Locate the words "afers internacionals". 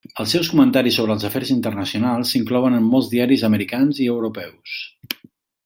1.29-2.33